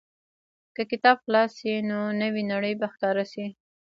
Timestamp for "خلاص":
1.25-1.51